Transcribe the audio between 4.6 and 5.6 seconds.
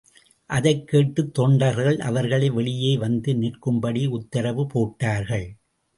போட்டார்கள்.